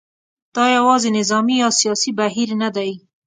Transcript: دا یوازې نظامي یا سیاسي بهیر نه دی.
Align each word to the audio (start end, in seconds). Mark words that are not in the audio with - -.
دا 0.55 0.65
یوازې 0.77 1.09
نظامي 1.17 1.55
یا 1.63 1.69
سیاسي 1.79 2.11
بهیر 2.19 2.49
نه 2.61 2.69
دی. 2.75 2.91